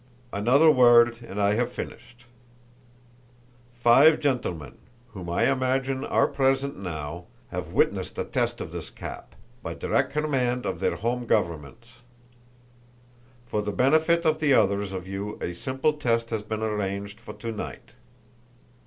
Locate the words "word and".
0.71-1.39